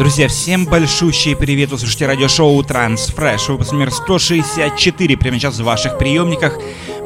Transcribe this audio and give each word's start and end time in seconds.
Друзья, 0.00 0.28
всем 0.28 0.64
большущий 0.64 1.36
привет! 1.36 1.72
Вы 1.72 1.78
слушаете 1.78 2.06
радиошоу 2.06 2.58
Transfresh, 2.62 3.52
выпуск 3.52 3.72
номер 3.72 3.90
164, 3.90 5.16
прямо 5.18 5.38
сейчас 5.38 5.58
в 5.58 5.62
ваших 5.62 5.98
приемниках. 5.98 6.58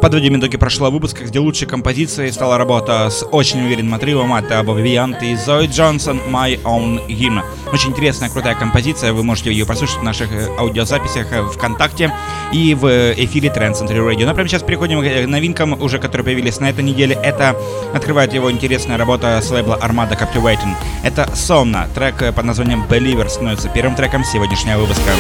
Подводим 0.05 0.39
итоги 0.39 0.59
прошлого 0.59 0.91
выпуска, 0.91 1.25
где 1.25 1.39
лучшей 1.39 1.67
композицией 1.67 2.31
стала 2.31 2.59
работа 2.59 3.09
с 3.09 3.25
очень 3.25 3.65
уверенным 3.65 3.95
отрывом 3.95 4.35
от 4.35 4.47
Боба 4.67 4.79
Вианта 4.79 5.25
и 5.25 5.35
Зои 5.35 5.67
Джонсон 5.67 6.21
«My 6.29 6.61
Own 6.63 7.07
Hymn». 7.09 7.41
Очень 7.73 7.93
интересная, 7.93 8.29
крутая 8.29 8.55
композиция, 8.55 9.15
вы 9.15 9.23
можете 9.23 9.51
ее 9.51 9.65
послушать 9.65 9.97
в 9.97 10.03
наших 10.03 10.31
э, 10.31 10.47
аудиозаписях 10.59 11.33
э, 11.33 11.47
ВКонтакте 11.47 12.13
и 12.53 12.75
в 12.75 12.87
эфире 13.15 13.49
Trend 13.49 13.81
Century 13.81 14.07
Radio. 14.07 14.25
Но 14.25 14.27
ну, 14.27 14.35
прямо 14.35 14.47
сейчас 14.47 14.63
переходим 14.63 15.01
к 15.01 15.27
новинкам, 15.27 15.81
уже 15.81 15.99
которые 15.99 16.27
появились 16.27 16.61
на 16.61 16.69
этой 16.69 16.85
неделе. 16.85 17.19
Это 17.23 17.57
открывает 17.95 18.35
его 18.35 18.53
интересная 18.53 18.99
работа 18.99 19.41
с 19.43 19.51
лейбла 19.51 19.79
Armada 19.81 20.21
Captivating. 20.21 20.75
Это 21.03 21.23
Somna, 21.33 21.89
трек 21.95 22.35
под 22.35 22.45
названием 22.45 22.85
Believer 22.87 23.31
становится 23.31 23.71
первым 23.71 23.97
треком 23.97 24.23
сегодняшнего 24.23 24.81
выпуска. 24.81 25.13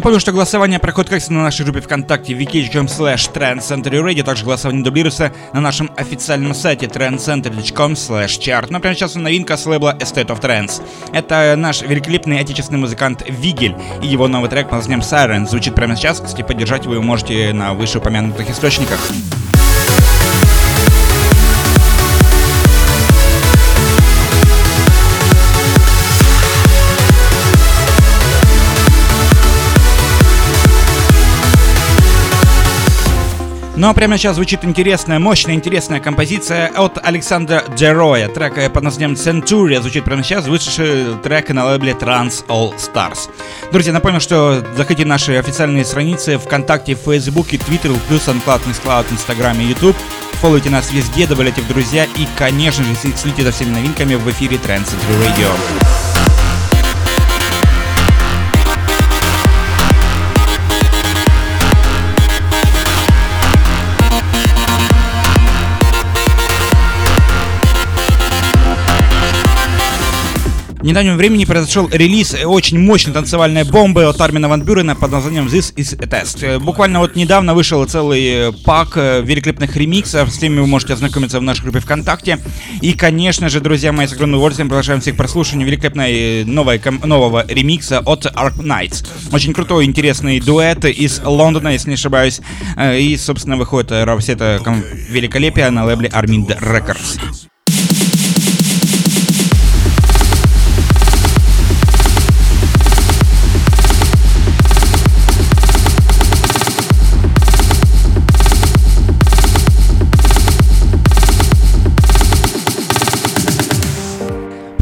Напомню, 0.00 0.18
что 0.18 0.32
голосование 0.32 0.78
проходит 0.78 1.10
как 1.10 1.28
на 1.28 1.42
нашей 1.42 1.66
группе 1.66 1.82
ВКонтакте 1.82 2.32
vk.com 2.32 2.86
slash 2.86 3.30
trendcenterradio, 3.34 4.22
также 4.22 4.46
голосование 4.46 4.82
дублируется 4.82 5.30
на 5.52 5.60
нашем 5.60 5.90
официальном 5.94 6.54
сайте 6.54 6.86
trendcenter.com 6.86 7.92
slash 7.92 8.40
chart. 8.40 8.68
Но 8.70 8.80
прямо 8.80 8.96
сейчас 8.96 9.14
новинка 9.16 9.58
с 9.58 9.66
лейбла 9.66 9.94
Estate 10.00 10.28
of 10.28 10.40
Trends. 10.40 10.82
Это 11.12 11.54
наш 11.54 11.82
великолепный 11.82 12.40
отечественный 12.40 12.78
музыкант 12.78 13.24
Вигель 13.28 13.76
и 14.02 14.06
его 14.06 14.26
новый 14.26 14.48
трек 14.48 14.70
под 14.70 14.78
названием 14.78 15.00
Siren 15.02 15.46
звучит 15.46 15.74
прямо 15.74 15.94
сейчас. 15.96 16.18
Кстати, 16.18 16.40
поддержать 16.40 16.86
вы 16.86 17.02
можете 17.02 17.52
на 17.52 17.74
вышеупомянутых 17.74 18.48
источниках. 18.48 19.00
Ну 33.80 33.88
а 33.88 33.94
прямо 33.94 34.18
сейчас 34.18 34.34
звучит 34.34 34.62
интересная, 34.62 35.18
мощная, 35.18 35.54
интересная 35.54 36.00
композиция 36.00 36.70
от 36.76 36.98
Александра 37.02 37.64
Джероя. 37.74 38.28
Трек 38.28 38.70
под 38.74 38.82
названием 38.82 39.14
Centuria 39.14 39.80
звучит 39.80 40.04
прямо 40.04 40.22
сейчас, 40.22 40.46
вышедший 40.46 41.16
трек 41.22 41.48
на 41.48 41.64
лейбле 41.64 41.92
Trans 41.92 42.44
All 42.48 42.74
Stars. 42.76 43.30
Друзья, 43.72 43.94
напомню, 43.94 44.20
что 44.20 44.62
заходите 44.76 45.06
на 45.06 45.14
наши 45.14 45.34
официальные 45.34 45.86
страницы 45.86 46.36
ВКонтакте, 46.36 46.94
Фейсбуке, 46.94 47.56
Твиттер, 47.56 47.92
плюс 48.06 48.28
SoundCloud, 48.28 48.60
MissCloud, 48.68 49.06
Инстаграме, 49.12 49.64
YouTube. 49.64 49.96
Фолловите 50.42 50.68
нас 50.68 50.92
везде, 50.92 51.26
добавляйте 51.26 51.62
в 51.62 51.68
друзья 51.68 52.04
и, 52.04 52.26
конечно 52.36 52.84
же, 52.84 52.94
следите 52.94 53.44
за 53.44 53.50
всеми 53.50 53.70
новинками 53.70 54.14
в 54.14 54.30
эфире 54.30 54.58
Trend 54.58 54.84
Century 54.84 55.26
Radio. 55.26 55.79
В 70.80 70.82
недавнем 70.82 71.18
времени 71.18 71.44
произошел 71.44 71.90
релиз 71.92 72.34
очень 72.42 72.78
мощной 72.78 73.12
танцевальной 73.12 73.64
бомбы 73.64 74.06
от 74.06 74.18
Армина 74.18 74.48
Ван 74.48 74.62
Бюрена 74.62 74.96
под 74.96 75.12
названием 75.12 75.46
This 75.46 75.74
is 75.74 75.94
a 76.02 76.06
Test. 76.06 76.58
Буквально 76.58 77.00
вот 77.00 77.16
недавно 77.16 77.52
вышел 77.52 77.84
целый 77.84 78.50
пак 78.64 78.96
великолепных 78.96 79.76
ремиксов, 79.76 80.30
с 80.30 80.38
теми 80.38 80.58
вы 80.58 80.66
можете 80.66 80.94
ознакомиться 80.94 81.38
в 81.38 81.42
нашей 81.42 81.64
группе 81.64 81.80
ВКонтакте. 81.80 82.38
И, 82.80 82.94
конечно 82.94 83.50
же, 83.50 83.60
друзья 83.60 83.92
мои, 83.92 84.06
с 84.06 84.14
огромным 84.14 84.38
удовольствием 84.38 84.70
приглашаем 84.70 85.02
всех 85.02 85.16
к 85.16 85.18
прослушиванию 85.18 85.66
великолепной 85.68 86.44
новой, 86.46 86.80
нового 87.04 87.44
ремикса 87.46 87.98
от 87.98 88.24
Arc 88.24 88.56
Knights. 88.56 89.06
Очень 89.32 89.52
крутой, 89.52 89.84
интересный 89.84 90.40
дуэт 90.40 90.86
из 90.86 91.20
Лондона, 91.22 91.68
если 91.68 91.90
не 91.90 91.94
ошибаюсь. 91.96 92.40
И, 92.80 93.18
собственно, 93.18 93.58
выходит 93.58 93.88
все 94.20 94.32
это 94.32 94.58
великолепие 95.10 95.68
на 95.68 95.84
лейбле 95.84 96.08
Armin 96.08 96.46
Records. 96.58 97.49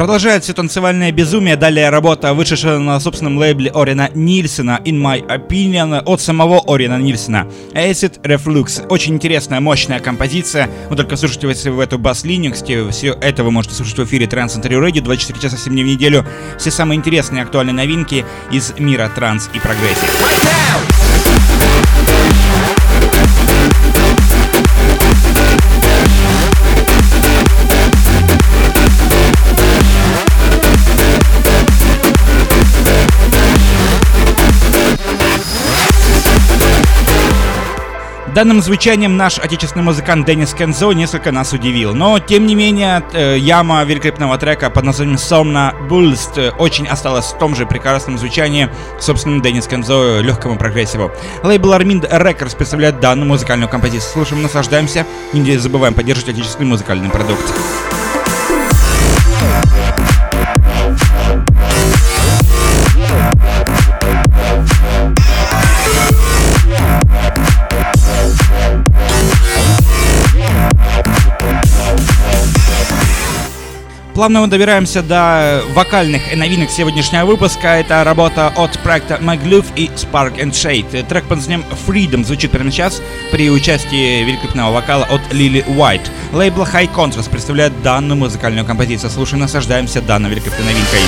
Продолжает 0.09 0.43
все 0.43 0.55
танцевальное 0.55 1.13
безумие. 1.13 1.57
Далее 1.57 1.91
работа, 1.91 2.33
вышедшая 2.33 2.79
на 2.79 2.99
собственном 2.99 3.37
лейбле 3.37 3.71
Орина 3.71 4.11
Нильсена, 4.15 4.81
In 4.87 5.03
My 5.03 5.21
Opinion, 5.21 6.03
от 6.03 6.23
самого 6.23 6.63
Орина 6.67 6.97
Нильсена. 6.97 7.47
Acid 7.75 8.23
Reflux. 8.23 8.87
Очень 8.89 9.17
интересная, 9.17 9.61
мощная 9.61 10.01
композиция. 10.01 10.71
Вы 10.89 10.97
только 10.97 11.17
слушайте 11.17 11.47
если 11.47 11.69
в 11.69 11.79
эту 11.79 11.99
бас-линию. 11.99 12.55
Кстати, 12.55 12.91
все 12.91 13.19
это 13.21 13.45
вы 13.45 13.51
можете 13.51 13.75
слушать 13.75 13.99
в 13.99 14.05
эфире 14.05 14.25
Trans 14.25 14.59
Century 14.59 14.83
Radio 14.83 15.03
24 15.03 15.41
часа 15.43 15.59
7 15.59 15.75
дней 15.75 15.85
в 15.85 15.87
неделю. 15.89 16.25
Все 16.59 16.71
самые 16.71 16.97
интересные 16.97 17.43
актуальные 17.43 17.75
новинки 17.75 18.25
из 18.51 18.73
мира 18.79 19.11
транс 19.15 19.51
и 19.53 19.59
прогрессии. 19.59 20.09
Данным 38.39 38.63
звучанием 38.63 39.17
наш 39.17 39.41
отечественный 39.41 39.85
музыкант 39.85 40.25
Деннис 40.25 40.55
Кензо 40.55 40.93
несколько 40.93 41.33
нас 41.33 41.53
удивил. 41.53 41.93
Но, 41.93 42.21
тем 42.21 42.47
не 42.47 42.55
менее, 42.55 43.03
э, 43.13 43.37
яма 43.37 43.83
великолепного 43.83 44.39
трека 44.39 44.71
под 44.71 44.85
названием 44.85 45.17
Bullst 45.17 46.37
э, 46.37 46.51
очень 46.51 46.87
осталась 46.87 47.33
в 47.33 47.39
том 47.39 47.57
же 47.57 47.67
прекрасном 47.67 48.17
звучании, 48.17 48.71
собственно, 49.01 49.43
Деннис 49.43 49.67
Кензо 49.67 50.21
легкому 50.21 50.57
прогрессиву. 50.57 51.11
Лейбл 51.43 51.73
Armind 51.73 52.09
Records 52.09 52.57
представляет 52.57 53.01
данную 53.01 53.27
музыкальную 53.27 53.69
композицию. 53.69 54.13
Слушаем, 54.13 54.43
наслаждаемся 54.45 55.05
не 55.33 55.57
забываем 55.57 55.95
поддерживать 55.95 56.37
отечественный 56.37 56.69
музыкальный 56.69 57.11
продукт. 57.11 57.43
Плавно 74.19 74.41
мы 74.41 74.49
добираемся 74.49 75.01
до 75.01 75.63
вокальных 75.75 76.35
новинок 76.35 76.71
сегодняшнего 76.71 77.25
выпуска. 77.25 77.69
Это 77.69 78.03
работа 78.03 78.49
от 78.49 78.77
проекта 78.81 79.15
Magloof 79.23 79.67
и 79.77 79.87
Spark 79.95 80.41
and 80.41 80.51
Shade. 80.51 81.07
Трек 81.07 81.23
под 81.27 81.37
названием 81.37 81.65
Freedom 81.87 82.25
звучит 82.25 82.51
прямо 82.51 82.73
сейчас 82.73 83.01
при 83.31 83.49
участии 83.49 84.25
великолепного 84.25 84.75
вокала 84.75 85.05
от 85.05 85.21
Лили 85.33 85.65
Уайт. 85.69 86.11
Лейбл 86.33 86.65
High 86.65 86.93
Contrast 86.93 87.31
представляет 87.31 87.81
данную 87.83 88.19
музыкальную 88.19 88.67
композицию. 88.67 89.09
Слушаем, 89.11 89.43
наслаждаемся 89.43 90.03
данной 90.03 90.31
великолепной 90.31 90.65
новинкой. 90.65 91.03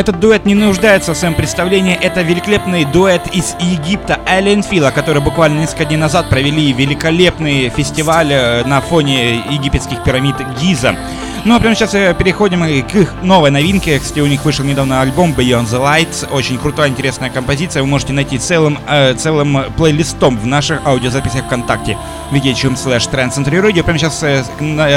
Этот 0.00 0.18
дуэт 0.18 0.46
не 0.46 0.54
нуждается 0.54 1.12
в 1.12 1.16
своем 1.18 1.34
представлении. 1.34 1.94
Это 1.94 2.22
великолепный 2.22 2.86
дуэт 2.86 3.20
из 3.34 3.54
Египта 3.60 4.18
Эллен 4.26 4.62
Фила, 4.62 4.90
который 4.92 5.20
буквально 5.20 5.60
несколько 5.60 5.84
дней 5.84 5.98
назад 5.98 6.30
провели 6.30 6.72
великолепный 6.72 7.68
фестиваль 7.68 8.32
э, 8.32 8.64
на 8.64 8.80
фоне 8.80 9.40
египетских 9.50 10.02
пирамид 10.02 10.36
Гиза. 10.58 10.96
Ну 11.44 11.54
а 11.54 11.60
прямо 11.60 11.74
сейчас 11.74 11.92
э, 11.92 12.14
переходим 12.18 12.62
к 12.62 12.94
их 12.94 13.12
новой 13.22 13.50
новинке. 13.50 13.98
Кстати, 13.98 14.20
у 14.20 14.26
них 14.26 14.42
вышел 14.42 14.64
недавно 14.64 15.02
альбом 15.02 15.34
Beyond 15.36 15.66
the 15.66 15.78
Lights. 15.78 16.32
Очень 16.32 16.56
крутая, 16.56 16.88
интересная 16.88 17.28
композиция. 17.28 17.82
Вы 17.82 17.88
можете 17.88 18.14
найти 18.14 18.38
целым, 18.38 18.78
э, 18.88 19.12
целым 19.16 19.66
плейлистом 19.76 20.38
в 20.38 20.46
наших 20.46 20.80
аудиозаписях 20.86 21.44
ВКонтакте. 21.44 21.98
wiki.com 22.30 22.72
slash. 22.72 23.10
Прямо 23.10 23.98
сейчас 23.98 24.22
э, 24.22 24.42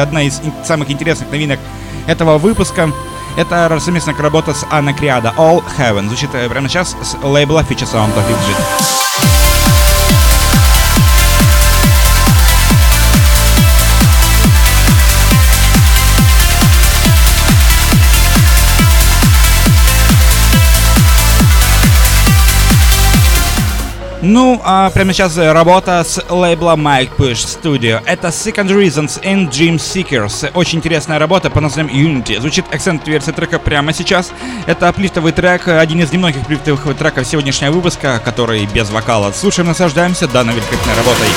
одна 0.02 0.24
из 0.24 0.40
самых 0.64 0.90
интересных 0.90 1.30
новинок 1.30 1.60
этого 2.08 2.38
выпуска. 2.38 2.90
Это 3.36 3.80
совместная 3.80 4.16
работа 4.16 4.54
с 4.54 4.66
Анна 4.70 4.94
Криада 4.94 5.34
All 5.38 5.64
Heaven. 5.78 6.08
Звучит 6.08 6.30
э, 6.36 6.48
прямо 6.50 6.70
сейчас 6.70 6.96
с 7.02 7.18
лейбла 7.24 7.62
Feature 7.62 7.92
Sound 7.92 8.14
of 8.16 8.24
Exit. 8.30 9.33
Ну, 24.26 24.62
а 24.64 24.90
прямо 24.90 25.12
сейчас 25.12 25.36
работа 25.36 26.02
с 26.08 26.24
лейбла 26.30 26.78
Mike 26.78 27.10
Push 27.18 27.62
Studio. 27.62 28.02
Это 28.06 28.30
Second 28.30 28.70
Reasons 28.70 29.22
in 29.22 29.50
Dream 29.50 29.76
Seekers. 29.76 30.50
Очень 30.54 30.78
интересная 30.78 31.20
работа 31.20 31.50
по 31.50 31.60
названием 31.60 32.22
Unity. 32.22 32.40
Звучит 32.40 32.64
акцент 32.72 33.06
версия 33.06 33.34
трека 33.34 33.60
прямо 33.60 33.92
сейчас. 33.92 34.32
Это 34.66 34.88
аплифтовый 34.88 35.34
трек, 35.34 35.68
один 35.68 36.00
из 36.00 36.14
немногих 36.14 36.44
аплифтовых 36.44 36.96
треков 36.98 37.28
сегодняшнего 37.28 37.74
выпуска, 37.74 38.22
который 38.24 38.66
без 38.68 38.90
вокала. 38.92 39.34
Слушаем, 39.34 39.68
наслаждаемся 39.68 40.26
данной 40.30 40.54
великолепной 40.54 40.96
работой. 40.96 41.28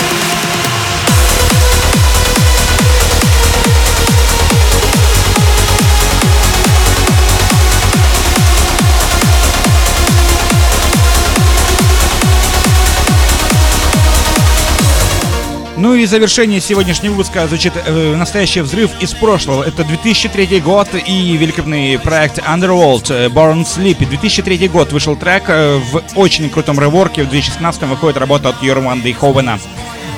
И 16.07 16.09
завершение 16.09 16.61
сегодняшнего 16.61 17.15
выпуска 17.15 17.49
звучит 17.49 17.73
э, 17.75 18.15
настоящий 18.15 18.61
взрыв 18.61 18.93
из 19.01 19.13
прошлого. 19.13 19.65
Это 19.65 19.83
2003 19.83 20.61
год 20.61 20.87
и 20.95 21.37
великолепный 21.37 21.99
проект 21.99 22.39
Underworld 22.39 23.13
э, 23.13 23.27
Born 23.27 23.65
Sleep. 23.65 24.07
2003 24.07 24.69
год 24.69 24.93
вышел 24.93 25.17
трек 25.17 25.47
э, 25.49 25.79
в 25.79 26.01
очень 26.15 26.49
крутом 26.49 26.79
реворке. 26.79 27.25
В 27.25 27.29
2016 27.31 27.83
выходит 27.83 28.19
работа 28.19 28.51
от 28.51 28.63
Йорманда 28.63 29.09
и 29.09 29.13
Ховена. 29.13 29.59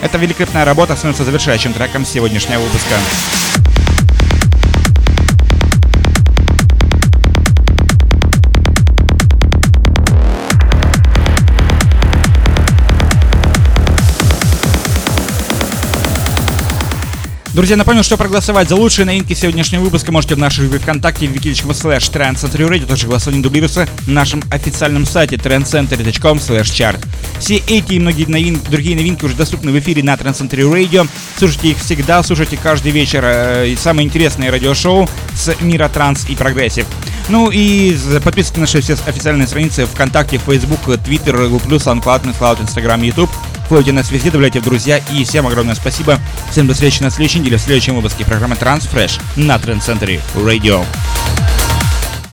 Эта 0.02 0.18
великолепная 0.18 0.66
работа 0.66 0.94
становится 0.94 1.24
завершающим 1.24 1.72
треком 1.72 2.04
сегодняшнего 2.04 2.60
выпуска. 2.60 2.96
Друзья, 17.58 17.76
напомню, 17.76 18.04
что 18.04 18.16
проголосовать 18.16 18.68
за 18.68 18.76
лучшие 18.76 19.04
новинки 19.04 19.32
сегодняшнего 19.32 19.82
выпуска 19.82 20.12
можете 20.12 20.36
в 20.36 20.38
нашей 20.38 20.68
группе 20.68 20.78
ВКонтакте 20.78 21.26
wiki.com 21.26 21.72
slash 21.72 22.08
trendcenterradio. 22.12 22.86
Также 22.86 23.08
голосование 23.08 23.42
дублируется 23.42 23.88
на 24.06 24.12
нашем 24.12 24.44
официальном 24.48 25.04
сайте 25.04 25.34
trendcenter.com 25.34 26.38
slash 26.38 26.66
chart. 26.66 27.04
Все 27.40 27.56
эти 27.56 27.94
и 27.94 27.98
многие 27.98 28.26
новин, 28.26 28.60
другие 28.70 28.94
новинки 28.94 29.24
уже 29.24 29.34
доступны 29.34 29.72
в 29.72 29.78
эфире 29.80 30.04
на 30.04 30.14
Trend 30.14 30.48
Radio. 30.50 31.08
Слушайте 31.36 31.70
их 31.70 31.78
всегда, 31.78 32.22
слушайте 32.22 32.56
каждый 32.62 32.92
вечер 32.92 33.24
э, 33.24 33.74
самые 33.76 34.06
интересные 34.06 34.50
радиошоу 34.50 35.10
с 35.34 35.60
мира 35.60 35.88
транс 35.88 36.26
и 36.28 36.36
progressive. 36.36 36.86
Ну 37.28 37.50
и 37.50 37.96
подписывайтесь 38.24 38.54
на 38.54 38.60
наши 38.62 38.80
все 38.80 38.94
официальные 38.94 39.46
страницы 39.46 39.86
ВКонтакте, 39.86 40.38
Facebook, 40.38 40.80
Twitter, 40.86 41.48
Google+, 41.48 41.76
SoundCloud, 41.76 42.24
SoundCloud, 42.24 42.62
Instagram, 42.62 43.02
YouTube. 43.02 43.30
Фолловьте 43.68 43.92
нас 43.92 44.10
везде, 44.10 44.30
добавляйте 44.30 44.60
в 44.60 44.64
друзья. 44.64 44.98
И 45.12 45.24
всем 45.24 45.46
огромное 45.46 45.74
спасибо. 45.74 46.18
Всем 46.50 46.66
до 46.66 46.74
встречи 46.74 47.02
на 47.02 47.10
следующей 47.10 47.40
неделе 47.40 47.58
в 47.58 47.60
следующем 47.60 47.96
выпуске 47.96 48.24
программы 48.24 48.54
TranceFresh 48.54 49.20
на 49.36 49.56
Trance 49.56 49.80
Century 49.80 50.20
Radio. 50.34 50.84